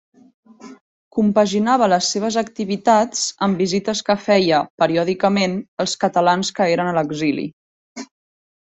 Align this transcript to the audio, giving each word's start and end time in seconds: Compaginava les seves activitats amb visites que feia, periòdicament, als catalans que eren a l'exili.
Compaginava 1.17 1.89
les 1.93 2.07
seves 2.15 2.37
activitats 2.43 3.27
amb 3.49 3.61
visites 3.65 4.03
que 4.09 4.17
feia, 4.25 4.65
periòdicament, 4.85 5.55
als 5.87 5.97
catalans 6.07 6.55
que 6.61 6.73
eren 6.79 6.95
a 6.95 6.97
l'exili. 7.01 7.47